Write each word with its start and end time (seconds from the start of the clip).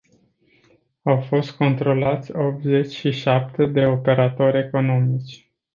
Au 1.03 1.21
fost 1.21 1.51
controlați 1.51 2.31
optzeci 2.35 2.91
și 2.91 3.11
șapte 3.11 3.65
de 3.65 3.85
operatori 3.85 4.57
economici. 4.57 5.51